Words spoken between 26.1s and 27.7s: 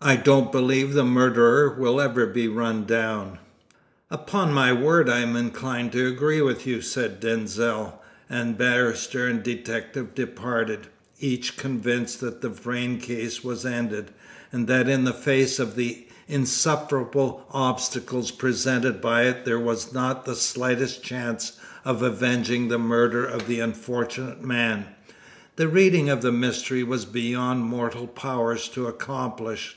the mystery was beyond